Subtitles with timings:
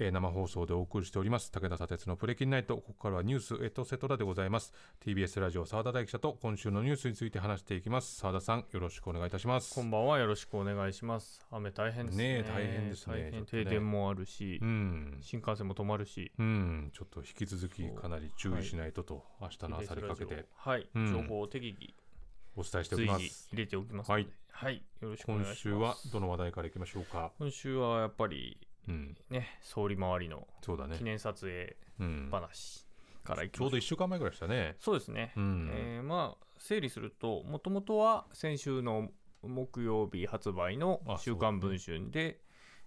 [0.00, 1.52] えー生放送でお送りしております。
[1.52, 2.76] 武田砂鉄のプレキンナイト。
[2.76, 4.72] ここからはニュースエトセトラでございます。
[5.04, 8.16] TBS ラジオ澤田大記者と今週のニュースについて話していきます。
[8.16, 9.74] 澤田さんよろしくお願いいたします。
[9.74, 10.18] こんばんは。
[10.18, 11.46] よろしくお願いします。
[11.50, 12.42] 雨大変ですね。
[12.42, 13.30] 大変ですね。
[13.30, 13.42] ね。
[13.46, 15.18] 停電もあるし、うん。
[15.20, 16.32] 新幹線も止まるし。
[16.38, 16.90] うん。
[16.92, 20.46] ちょっと引き続きかなり注意しないとと、明日の朝にかけて。
[20.54, 21.12] はい、うん。
[21.12, 21.94] 情報を適宜
[22.56, 23.48] お伝えしておきます。
[23.52, 24.26] 入れておきますので。
[24.50, 25.68] はい、よろしくお願いします。
[25.68, 27.32] 今週はどの話題からいきましょうか。
[27.38, 28.56] 今週はやっぱり
[28.88, 29.16] うん。
[29.30, 30.46] ね総理周りの
[30.96, 32.28] 記念撮影うん。
[32.30, 32.86] 話
[33.22, 33.70] からいきちょう。
[33.70, 34.76] どましょう1週間前ぐらいでしたね。
[34.80, 35.70] そうですね、うん。
[35.72, 39.10] えーまあ整理するともともとは先週の
[39.42, 42.40] 木曜日発売のあ「週刊文春で」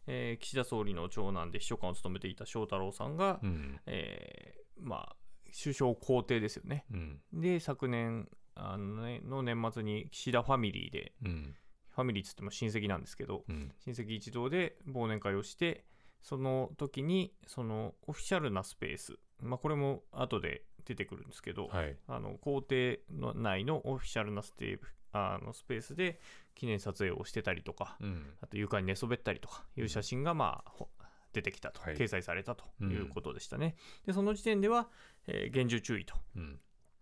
[0.08, 3.80] えー岸田総理の長男で秘書官を務めていた翔太郎さんが、うん。
[3.86, 5.16] えーまあ
[5.64, 6.86] 首相公邸ですよね。
[6.92, 7.22] うん。
[7.34, 11.56] で昨年あの、ね、の年末に岸田ファミリーでうん
[11.98, 13.72] ファミリーっつっても親戚なんですけどうん。
[13.84, 15.84] 親戚一同で忘年会をして
[16.22, 21.98] その時にそのオフィシャルなスペースまあこれも後で出てくるんですけど、はい。
[22.08, 22.98] あの校庭
[23.34, 24.80] の内のオフィシャルなステー
[25.12, 26.20] あのスペースで
[26.54, 28.26] 記念撮影をしてたりとか、うん。
[28.42, 30.88] あと床に寝そべったりとかいう写真がまあほ
[31.34, 31.96] 出てきたと、はい。
[31.96, 33.76] 掲載されたということでしたね。
[34.06, 34.88] でその時点では、
[35.28, 36.60] えー厳重注意とうん。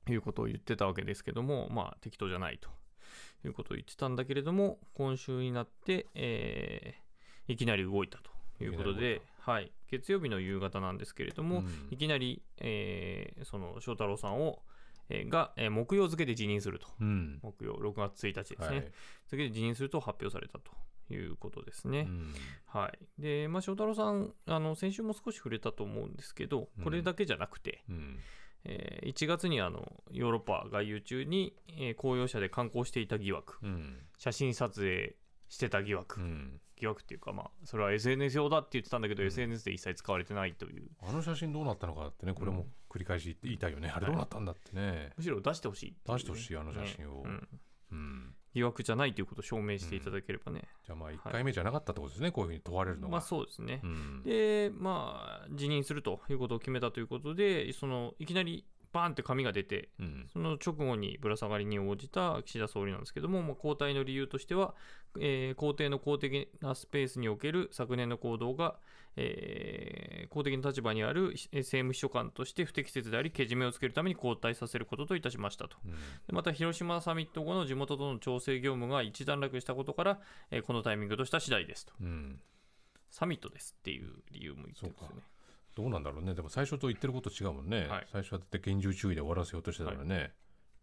[0.08, 2.70] いうことを言ってたわけですけども、まあ適当じゃないと
[3.46, 7.06] いうことを言ってたんだけれども、今週になって、えー
[7.48, 8.18] いきなり動いた
[8.58, 14.64] ということで、はい、月曜日の夕方なんですけれども、うんいきなり、えーその翔太郎さんを、
[15.10, 16.88] えーが、えー木曜付けで辞任すると。
[17.00, 18.68] うん木曜、6月1日ですね。
[18.68, 18.92] はい
[19.28, 20.72] 付けで辞任すると発表されたと
[21.14, 22.08] いうことですね。
[22.10, 22.34] うん
[22.66, 23.22] はい。
[23.22, 28.20] で、まあ、翔太郎さん、あの、先週も少し触れたと思うんですけど、これだけじゃなくて、うん
[28.66, 34.00] えー1月にあのヨーロッパ外遊中に、えー公用車で観光していた疑惑、うん。
[34.18, 35.16] 写真撮影
[35.48, 36.60] してた疑惑、うん。
[36.78, 43.92] 疑惑っていうか、まあ、それは SNS 用だって言ってたんだけど、SNS で一切使われてないという、あの写真どうなったのかってねこれも繰り返し言いたいよね。
[43.96, 45.12] あれどうなったんだってね。
[45.16, 45.96] むしろ出してほしいね。
[46.06, 47.16] 出してほしいあの写真を。
[47.16, 47.48] ねうん。
[47.92, 53.82] うん疑惑じゃないということを証明していただければね、じゃあまあ1回目じゃなかったってことですねこういうふうに問われるのまあがそうですね。
[53.84, 54.24] うん。
[54.24, 58.66] で、まあ、辞任するということを決めたということで、そのいきなり
[58.96, 64.74] バーンって紙が出て、うんその直後にぶら下がりに応じた岸田総理なんですけども、まあ、交代の理由としては、
[65.20, 68.76] えー公邸の公的なスペースにおける昨年の行動が、
[69.18, 75.78] えー公的な立場にあるえー政務秘書官として不適切であり、けじめをつけるために交代させることといたしましたと。
[75.86, 75.98] うんで
[76.32, 80.20] また、広島サミット後の地元との調整業務が一段落したことから、
[80.52, 81.94] えーこのタイミングとした次第ですと。
[82.00, 82.40] うん
[83.12, 85.22] サミットですっていう理由も言ってるんですよね。
[85.76, 86.34] どうなんだろうね。
[86.34, 87.88] でも最初と言ってること違うもんね。
[87.88, 88.08] はい。
[88.12, 90.34] 最初はだって厳重注意で終わらせようとしてたからね。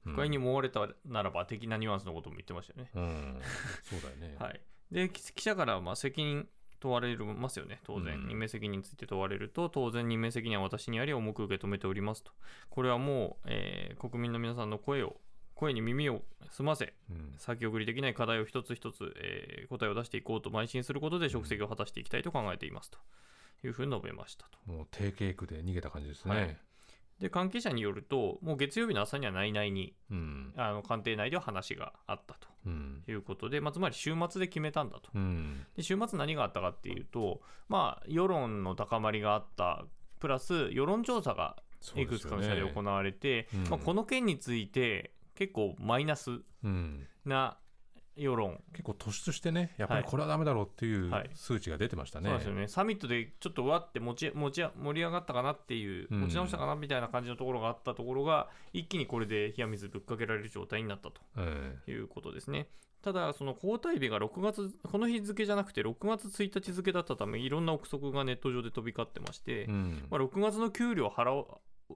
[0.04, 2.90] 不快に思われたならば的なニュアンスのことも言ってましたよね。
[2.94, 3.40] うん。
[3.84, 4.36] そうだよね。
[4.40, 4.60] はい、
[4.90, 6.48] でき記者からはまあ責任
[6.80, 8.26] 問われますよね、当然、うん。
[8.26, 12.32] 任命責任について問われると、当然、任命責任は私にあり、重く受け止めておりますと、
[12.70, 15.20] これはもう、えー国民の皆さんの声を、
[15.54, 17.34] 声に耳を澄ませ、うん。
[17.38, 22.98] 先送りできない課題を一つ一つ、えー答えを出していこうと邁進することで、職責を果たしていきたいと考えていますと
[23.64, 24.58] いうふうに述べましたと。
[24.66, 26.38] もう低稽区で逃げた感じですはい。
[26.46, 26.58] ね
[27.22, 30.52] で関係者によると、もう月曜日の朝には内々にうん。
[30.56, 32.48] あの官邸内では話があったと。
[32.66, 33.04] うん。
[33.08, 35.08] いうことで、まあ、つまり週末で決めたんだと。
[35.14, 35.64] うん。
[35.76, 39.84] で週末何があったかっていうと、まあ、世論の高まりがあった、
[40.18, 41.56] プラス世論調査が
[41.94, 43.68] いくつかの社で行われて、うん。
[43.68, 47.06] まあ、この件について結構マイナスうん。
[47.24, 47.56] な
[48.16, 50.10] 世論、結構突出してねやっぱりはい。
[50.10, 51.30] これはダメだろうっていうはい。
[51.34, 52.24] 数値が出てましたね。
[52.24, 52.68] そうなんですよね。
[52.68, 56.20] サミットでちょっとわって持ち持ち盛り上がったかなっていう、うん。
[56.22, 62.68] 持ち直したかなみたいな感じのところがあったところが、一気にこれで冷や水ぶっかけられる状態になったとえいうことですね。
[63.02, 70.06] ただ、その交代日が6月、この日付じゃなくて6月1日付だったため、いろんな憶測がネット上で飛び交ってまして、えうん。
[70.10, 71.44] まあ、6月の給料払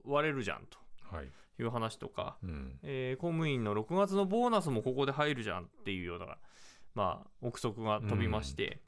[0.05, 0.79] われるじゃんと。
[1.15, 2.79] はいいう話とか、うん。
[2.83, 6.39] えー公務員の6月のボーナスもここで入るじゃんっていうような、
[6.95, 8.81] まあ、憶測が飛びまして、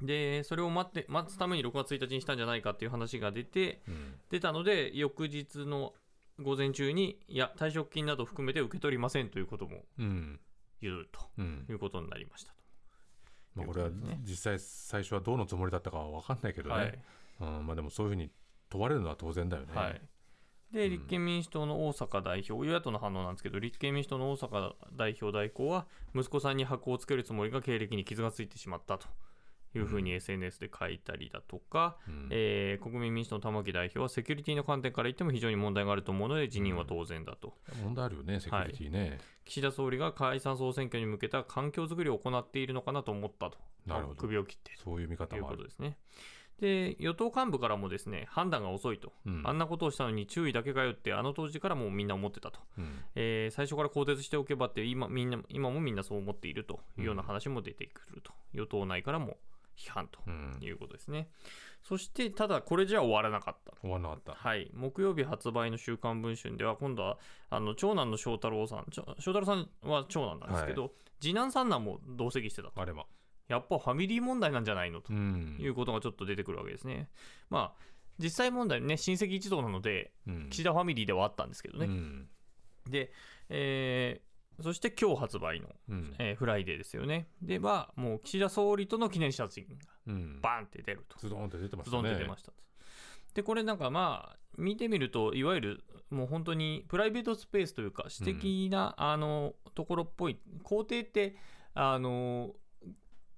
[0.00, 4.14] でそれを待って待つために6月1日にしたんじゃないかっていう話が出てうん。
[4.30, 5.94] 出たので翌日の
[6.40, 10.40] 午前中にいや退職金など含めて受け取りませんということもうん。
[10.80, 11.66] 言うとうん。
[11.68, 12.58] いうことになりましたと。
[13.56, 13.90] まあこれは
[14.22, 16.86] 実際最初はどうのつもりだったかは分かんないけどはい。
[16.86, 17.02] ね
[17.40, 17.66] うん。
[17.66, 18.30] まあでもそういうふうに
[18.70, 19.74] 問われるのは当然だよね。
[19.74, 20.00] はい、
[20.72, 29.08] で立憲民主党の大阪代表、与野党の反応なんですけど、立憲民主党の大阪代表代行は、息子さんに箔をつけるつもりが経歴に傷がついてしまったと
[29.74, 32.28] いうふうに SNS で書いたりだとか、うん。
[32.30, 37.54] えー国民民主党の玉木代表は、セキュリティの観点から言っても非常に問題があると思うので、辞任は当然だと。
[37.82, 39.18] 問題あるよねセキュリティね。
[39.46, 43.56] 岸田総理が解散総選挙に向けた環境づくりを行っているのかなと思ったと。
[43.86, 44.16] なるほど。
[44.16, 45.56] 首を切ってそういう見方というもある。
[45.56, 45.96] ことですね。
[46.60, 49.42] で与党幹部からもですね判断が遅いと、うん。
[49.44, 53.00] あんなことをしたのに注意だけかよってあの当時からもうみんな思ってたと、うん。
[53.14, 56.80] えー最初から更迭しておけばって今みんな今もみんなそう思っていると。
[56.98, 59.36] いうような話も出てくると、与党内からも
[59.76, 60.58] 批判とうん。
[60.60, 61.28] いうことですね。
[61.82, 63.72] そしてただこれじゃ終わらなかった。
[63.80, 64.34] 終わんなかった。
[64.34, 67.18] はい、木曜日発売の「週刊文春」では今度は
[67.50, 68.86] あの長男の翔太郎さん。
[68.90, 72.80] 翔太郎さんは長男なんですけど、次男三男も同席してたと。
[72.80, 73.06] あれば
[73.48, 75.00] やっぱファミリー問題なんじゃないの？
[75.00, 75.56] とうん。
[75.58, 77.08] いうことがちょっと出てくるわけですね。
[77.50, 77.82] まあ
[78.18, 80.50] 実際問題ね親戚一同なのでうん。
[80.50, 82.28] 岸田ファミリーではあったんですけどね、うん。
[82.88, 83.12] で、
[83.48, 84.28] えー
[84.60, 86.14] そして今日発売の、うん。
[86.18, 87.28] えーフライデーですよね。
[87.40, 89.70] ではもう岸田総理との記念写真が
[90.08, 90.40] うん。
[90.42, 91.18] バーンって出ると。
[91.18, 92.02] ズドンって出てましたね。
[92.02, 92.52] ドンって出ました。
[93.34, 101.36] でこれなんかまあ見てみるといわゆるもう本当にプライベートスペースというか私的な、あのところっぽい公邸って
[101.74, 102.50] あの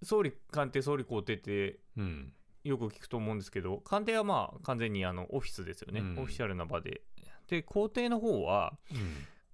[0.02, 2.32] 総理官邸総理公邸ってうん。
[2.62, 6.18] よく聞くと思うんですけど官邸はまあ完全にあのオフィスですよね、うん。
[6.18, 7.00] オフィシャルな場で。
[7.48, 8.74] で皇帝の方は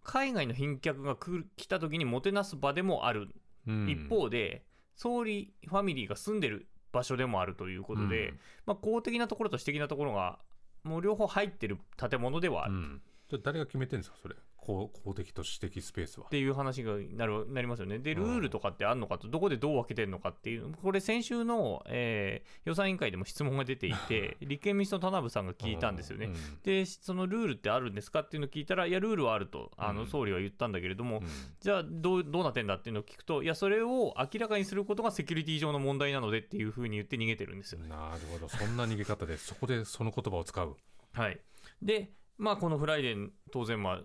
[0.03, 3.29] 海外の賓客が来る来た時にもてなす場でもある、
[3.67, 3.89] うん。
[3.89, 4.65] 一方で
[4.97, 8.41] 総理ファミリーが住んでる場所でもあるということで、うん。
[8.67, 10.39] まあ、公的なところと私的なところが
[10.83, 13.01] もう両方入ってる建物ではある
[13.43, 14.35] 誰が決めてんですかそれ？
[14.57, 16.27] 公公的と私的スペースは。
[16.27, 18.01] っていう話がなるなりますよね。
[18.01, 26.27] で、ルールとかってあるのかと、どこでどう分けてるのかっていう、これ、先週の、えー予算委員会でも質問が出ていて、立憲民主党の田辺さんが聞いたんですよね。
[26.27, 26.35] うん。
[26.65, 30.09] で、そのルールってあるんですかっていうのを聞いたら、いや、ルールはあると、あのうん。
[30.09, 31.27] 総理は言ったんだけれども、うん。
[31.61, 37.79] じゃあどう、どうなってんだっていうのを聞くと、いや、それを明らかにすることがセキュリティ上の問題なのでっていうふうに言って逃げてるんですよ。
[37.81, 37.89] ね。
[37.89, 38.49] なるほど。
[38.49, 40.77] そんな逃げ方でそこでその言葉を使う。
[41.13, 41.41] はい、
[41.81, 44.01] で、まあ、このフライデー、当然、まあ、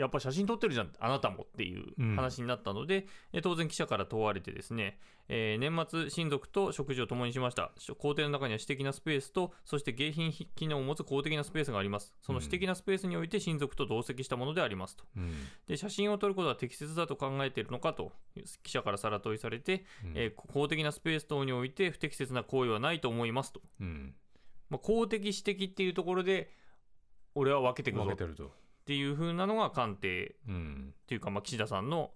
[0.00, 4.98] やっぱ写真撮ってるじゃん、あなたもっていううん話になったので、え当然、記者から問われてですね、
[5.28, 7.70] えー年末、親族と食事を共にしました。
[7.98, 12.14] 公邸の中には私的なスペースと、そして迎賓機能を持つ公的なスペースがあります。
[12.22, 15.04] その私的なスペースにおいて親族と同席したものでありますと。
[15.16, 15.30] うん
[15.66, 18.12] で写真を撮ることは適切だと考えているのかと
[18.62, 24.14] 記者からさら問いされて、うんえー公的なスペース等において不適切な行為はないと思いますと、うん
[24.70, 26.50] まあ、公的私的っていうところで
[27.34, 28.44] 俺は分けていくぞ。
[28.44, 30.94] っていう風なのが官邸うん。
[31.02, 32.12] っていうか、まあ、岸田さんの、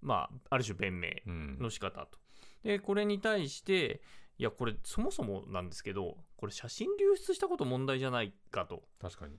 [0.00, 1.58] まあ、ある種弁明うん。
[1.58, 2.18] の仕方と。
[2.62, 4.00] でこれに対して
[4.38, 8.82] いやこれそもそもなんですけどこれ写真流出したこと問題じゃないかと。
[9.00, 9.34] 確かに。
[9.34, 9.38] っ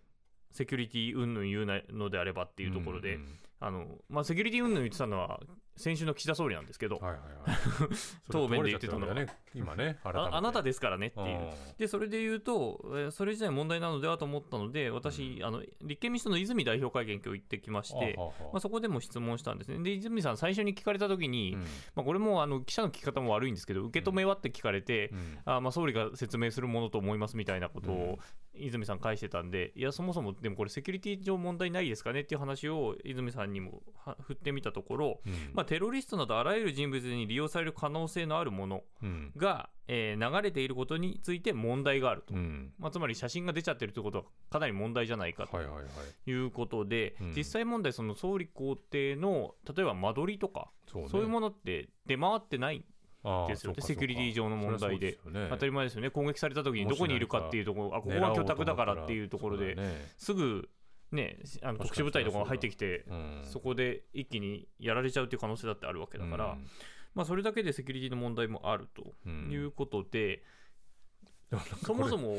[0.51, 3.19] セキュリティ云々言うなのであればっていうところで、
[3.59, 5.39] あのまあ、セキュリティ云々言ってたのは
[5.79, 7.57] 先週の岸田総理なんですけど、はいはいはい。
[8.29, 9.13] 答弁で言ってたのは。
[9.13, 11.49] ね今ねああなたですからねっていう。
[11.77, 18.43] でそれで言うと、えーそれ自体問題なのではと思ったので私、あの立憲民主党の泉代表会見今日行ってきまして、あはあはあ。
[18.43, 19.81] まあ、そこでも質問したんですね。
[19.81, 21.61] で泉さん最初に聞かれた時に、うん。
[21.95, 25.39] まあ、これもあの記者の聞き方も悪いんですけど受け止めはって聞かれて、うん。
[25.45, 28.01] あまあ総理が説明するものと思いますみたいなことうん。
[28.11, 28.19] を
[28.65, 35.33] 泉さん返してたんで、いやそもそもでもこれセキュリティ上問題ないですかねっていう話を泉さんにもは振ってみたところ、うん。
[35.53, 39.31] まあ、テロリストなどあらゆる人物に利用される可能性のあるものうん。
[39.37, 42.73] が、えー流れていることについて問題があると、うん。
[42.77, 46.29] まあ、つまり写真が出ちゃってるということはかなり問題じゃないかとはいはいはい。
[46.29, 47.33] いうことで、うん。
[47.35, 52.83] 実際問題その総理公邸の例えば間取りとかそういうものって出回ってない
[53.47, 53.81] ですよね。
[53.81, 55.19] セキュリティ上の問題で。
[55.25, 55.47] ね。
[55.49, 56.09] 当たり前ですよね。
[56.09, 57.95] 攻撃された時にどこにいるかっていうところ。
[57.95, 60.69] あここが居宅だからっていうところで狙おうと思ったらすぐ
[61.11, 63.41] ねあの特殊部隊とかが入ってきてそうん。
[63.45, 66.67] そこで一気にやられちゃうっていう可能性だってあるわけだから、うん。
[67.15, 69.49] まあ、それだけでセキュリティの問題もあるとうん。
[69.51, 70.43] いうことで、でもなん
[71.83, 72.35] そもそも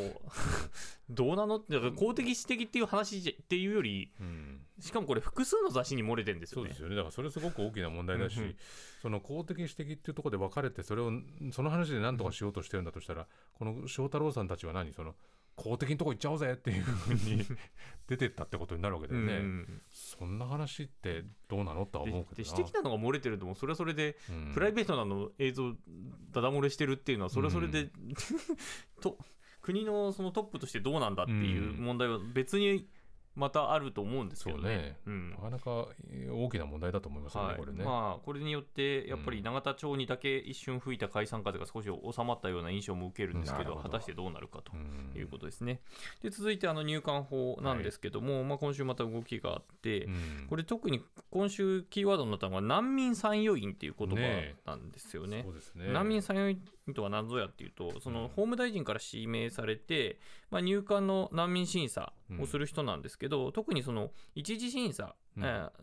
[1.08, 1.56] どうなの？
[1.56, 4.60] って公的私的っていう話じゃっていうよりうん。
[4.80, 6.68] しかもこれ複数の雑誌に漏れてるんですよね。
[6.68, 6.96] そうですよね。
[6.96, 8.56] だからそれすごく大きな問題だし、うんうん。
[9.02, 11.10] その公的私的っていうところで分かれてそれを
[11.52, 13.26] その話で何とかしようとしてるんだとしたら、
[13.58, 14.92] この翔太郎さんたちは何？
[14.92, 15.14] その
[15.56, 17.44] 公的なとこ行っちゃおうぜっていうふうに
[18.08, 19.82] 出てったってことになるわけだよね、うん。
[19.88, 22.44] そんな話ってどうなのとはで思うけどな。
[22.44, 24.52] で私的なのが漏れてるともそれはそれでうん。
[24.54, 25.74] プライベートなの映像
[26.30, 27.90] ダダ漏れしてるっていうのはそれはそれで、
[29.00, 29.18] と
[29.60, 32.88] 国のそのトップとしてどうなんだっていう問題は別に
[33.36, 34.68] またあると思うんですけどね。
[34.76, 34.96] ね。
[35.06, 35.30] うん。
[35.30, 35.88] なかなか
[36.32, 37.56] 大きな問題だと思いますよね、はい。
[37.58, 39.44] これね、まあ、これによってやっぱりうん。
[39.44, 43.76] 永田町にだけ一瞬吹いた解散風が少し収まったような印象も受けるんですけどど。
[43.76, 45.80] 果たしてどうなるかとうんいうことですね。
[46.22, 50.46] で続いてあの入管法なんですけども、まあ、今週また動きがあって、うん。
[50.48, 55.42] これ特に今週キーワードになったのが難民参与員っていう言葉ねなんですよね。
[55.44, 55.92] そうですね。
[55.92, 56.60] 難民参与員
[56.94, 60.18] とは何ぞやっていうと、その法務大臣から指名されて、
[60.50, 65.14] まあ、入管の難民審査をする人なんですけど、特にその一次審査、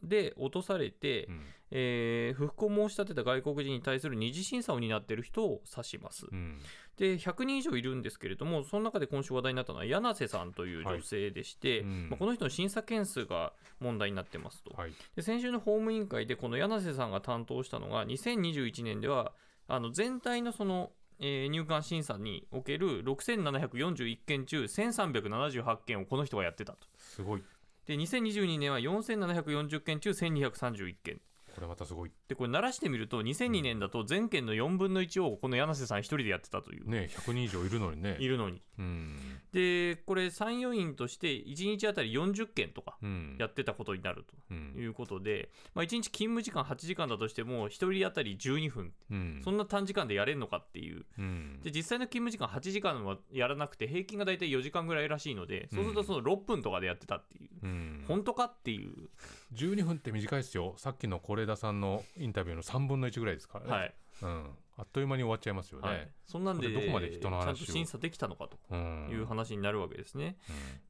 [0.04, 1.42] で落とされて、うん。
[1.70, 6.26] えー不服を申し立てた外国人に対する二次審査を担っている人を指します。
[6.32, 6.60] うん。
[6.98, 12.10] で100人以上いるんですけれどもその中で今週話題になったのは柳瀬さんという女性でして、はいうん。
[12.10, 14.74] まあ、この人の審査件数が問題になってますと。
[14.76, 14.94] はい。
[15.16, 19.34] で先週の法務委員会でこの柳瀬さんが担当したのが2021年では
[19.68, 26.80] あの全体のその、えー入管審査における6741件中1378件をこの人がやってたと。
[26.98, 27.44] すごい
[27.86, 31.22] で2022年は4740件中1231件。
[31.58, 32.12] これまたすごい。
[32.28, 38.16] でこれ鳴らしてみると2002年だと全件の4分の1をこの柳瀬さん一人でやってたという、ね100人以上いるのにね。
[38.20, 38.62] いるのに。
[38.78, 39.18] うん。
[39.52, 43.38] でこれ参与員として1日あたり40件とかうん。
[43.40, 44.74] やってたことになるうん。
[44.74, 48.94] ということで、まあ、1日勤務時間8時間だとしても1人当たり12分。
[49.10, 49.42] うん。
[49.44, 51.06] そんな短時間でやれるのかっていう。
[51.18, 51.60] うん。
[51.64, 58.06] で実際の勤務時間8時間はやらなくて平均が大体4時間ぐらいらしいのでそうするとその6分とかでやってたっていう、うん。
[58.08, 59.10] 本当かっていう、
[59.54, 60.74] 12分って短いですよ。
[60.78, 63.94] さっきの是枝さんのインタビューの3分の1ぐらいですからね、はい。
[64.24, 67.46] うん、あっという間に終わっちゃいますよね、はい、そんなんでどこまで人の話を。
[67.46, 69.10] ちゃんと審査できたのかとうん。
[69.12, 70.38] いう話になるわけですね。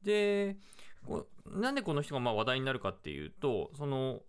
[0.02, 0.56] うで
[1.06, 4.22] こうなんでこの人がまあ話題になるかっていうとその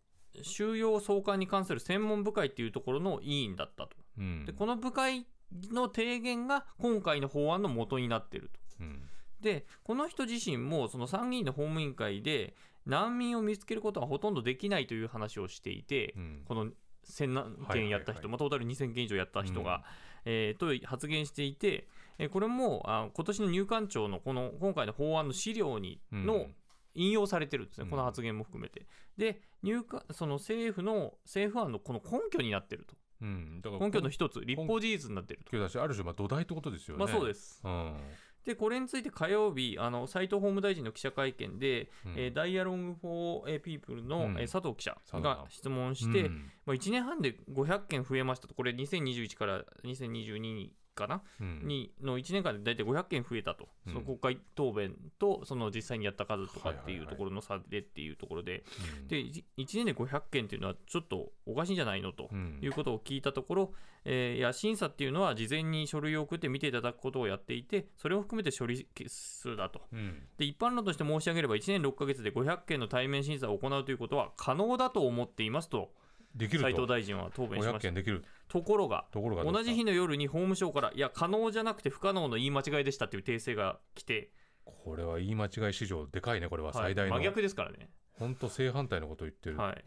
[0.43, 3.95] 収容送還に関する専門部会っていうところの委員だったと。
[4.19, 4.45] んうん。
[4.45, 5.25] でこの部会
[5.71, 8.59] の提言が今回の法案の元になっていると。
[8.81, 9.09] うん。
[9.41, 12.55] でこの人自身もその参議院の法務委員会で
[12.86, 16.41] 難民を見つけることはほとんどできないという話をしていて、うん。
[16.45, 16.67] この
[17.07, 18.27] 1000何件やった人、はいはいはい。
[18.29, 19.81] まあ、トータル2000件以上やった人が、うん。
[20.25, 26.25] えーと発言していて、えーこれもあ今年の入管庁のこの今回の法案の資料にうん。
[26.25, 26.48] の
[26.95, 27.89] 引用されてるんですね、うん。
[27.91, 28.86] この発言も含めて。
[29.17, 32.95] で入管その政府の政府案のこの根拠になってると。
[33.21, 35.81] うん、だから根拠の一つ立法事実になってると。
[35.81, 37.03] ある種まあ土台ってことですよね。
[37.03, 37.62] まあそうです。
[37.63, 37.98] うん
[38.46, 42.13] でこれについて火曜日、あの斉藤法務大臣の記者会見で、うん。
[42.15, 44.38] えーダイアロング・フォー・ピープルの、うん。
[44.39, 46.51] えー佐藤記者が質問して、うん。
[46.65, 50.69] まあ、1年半で500件増えましたと、これ2021から2022
[51.00, 51.62] かな、うん。
[51.65, 53.94] にの1年間で大体500件増えたと、うん。
[53.94, 58.63] その国会答弁とその実際にやった数とかっていうところの差でっていうところで、
[59.01, 59.08] うん。
[59.08, 62.29] で1年で500件っていうのはちょっとおかしいんじゃないのと。
[62.32, 62.60] うん。
[62.62, 63.74] いうことを聞いたところ、
[64.06, 69.82] えーいや審査っていうのは事前に書類を送って見ていただくことをやっていてそれを含めて処理数だと。
[69.91, 70.24] うん。
[70.38, 75.91] で一般論として申し上げれば1年6ヶ月で500件の対面審査を行うということは可能だと思っていますと
[76.38, 77.79] 斉藤と大臣は答弁し500ました。
[77.79, 78.24] 件できる。
[78.48, 84.31] ところが同じ日の夜に法務省からいや可能じゃなくて不可能の言い間違いでしたっていう訂正が来て、
[84.65, 86.71] これは言い間違い史上でかいねこれは。
[86.71, 86.83] はい。
[86.83, 89.83] 最大の、真逆ですからね、本当正反対のことを言ってる、はい、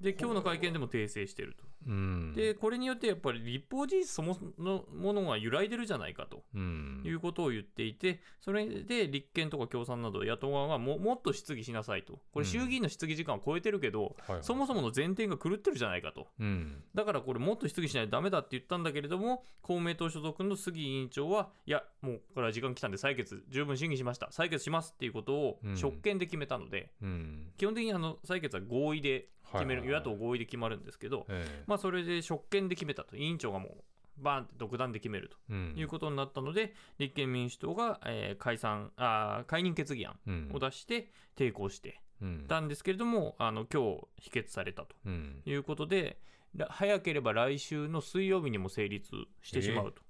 [0.00, 2.32] で今日の会見でも訂正していると、うん。
[2.34, 6.42] でこれによってやっぱり立法事実そものものが揺らいでるじゃないかと。
[6.54, 7.02] うん。
[7.04, 16.82] いうことを言っていて、それで立憲とか共産など野党側がももっと質疑しなさいと、これ、衆議院の質疑時間を超えてるけど、そもそもの前提が狂ってるじゃないかと、うん。
[16.94, 25.76] だからこれ、もっと質疑しないとダメだって言ったんだけれども、公明党所属の杉委員長は、いや、もうこれは時間来たんで採決、十分審議しました、採決しますっていうことをうん。
[25.76, 27.52] 職権で決めたので、うん。
[27.56, 31.64] 基本的にあの採決は合意で決める、与野党合意で決まるんですけど、ええ。
[31.66, 33.84] まあ、それで職権で決めたと、委員長がもう、
[34.22, 35.36] バーンって独断で決めると。
[35.50, 35.74] うん。
[35.76, 40.50] いうことになったので、立憲民主党が、えー解散あー解任決議案うん。
[40.52, 42.44] を出して抵抗してうん。
[42.48, 44.94] たんですけれども、あの今日否決されたと。
[45.04, 45.42] うん。
[45.44, 46.20] いうことで、
[46.54, 49.10] ら早ければ来週の水曜日にも成立
[49.42, 50.02] してしまうと。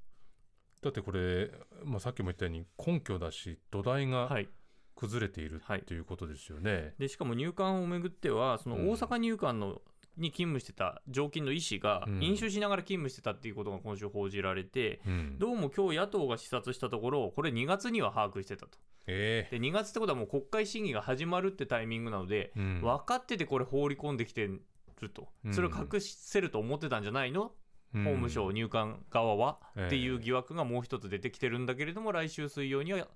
[0.82, 1.50] だってこれ、
[1.82, 4.48] まあ、さっきも言ったように根拠だし土台がはい、
[4.96, 6.94] 崩れているはいうことですよね。
[6.98, 8.90] でしかも入管をめぐっては、そのうん。
[8.90, 9.80] 大阪入管の、
[10.16, 12.22] に勤務してた常勤の医師がうん。
[12.22, 15.38] 飲酒しながら勤務してたっていうことが今週報じられて、うん。
[15.38, 18.78] どうも今日野党が視察したところ、これ2月には把握してたと。
[19.06, 19.58] ええ。
[19.58, 22.80] で2月ってことはもう国会審議が始まるってタイミングなので、うん。
[22.82, 25.54] 分かっててこれ放り込んできてると、うん。
[25.54, 27.52] それを隠せると思ってたんじゃないの、
[27.94, 28.04] うん。
[28.04, 33.06] 法務省入管側は、ええっていう疑惑がもう一つ出てきてるんだけれども来週水曜には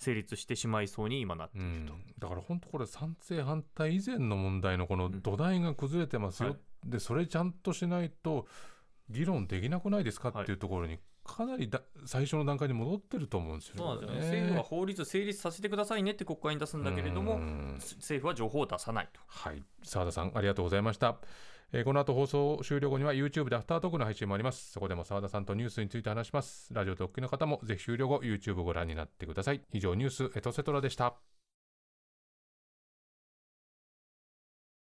[0.00, 1.92] 成立してしまいそうに今なっていると。
[1.92, 2.04] うん。
[2.18, 6.90] だから本当これ賛成反対以前の問題のこの土台が崩れてますよ、はい。
[6.90, 8.46] でそれちゃんとしないと
[9.10, 14.14] 議論できなくないですかっていうところにかなりだ最初の段階に戻ってると思うんですよそうなんですよ。
[14.14, 17.74] ね政府は法律成立させてくださいねって国会に出すんだけれども、うん。
[17.78, 19.20] 政府は情報を出さないと。
[19.26, 19.62] はい。
[19.82, 21.18] 澤田さんありがとうございました、
[21.72, 24.72] えーこの後放送終了後には YouTube でアフタートークの配信もあります。
[24.72, 26.74] そこでも澤田さんとニュースについて話します。
[26.74, 29.62] ラジオとお聞きの方もぜひ終了後 YouTube をご覧になってください。
[29.72, 31.14] 以上ニュースエトセトラでした